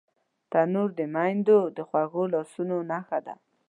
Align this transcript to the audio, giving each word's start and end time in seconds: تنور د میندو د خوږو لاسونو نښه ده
تنور 0.51 0.89
د 0.99 1.01
میندو 1.15 1.59
د 1.75 1.77
خوږو 1.87 2.23
لاسونو 2.33 2.77
نښه 2.89 3.19
ده 3.25 3.35